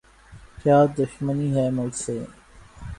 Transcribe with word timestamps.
کیا 0.61 0.79
دشمنی 0.97 1.49
ہے 1.55 1.69
مجھ 1.69 1.95
سے؟ 1.95 2.17